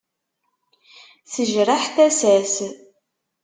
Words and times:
Tejreḥ 1.31 1.83
tasa-s. 1.95 2.55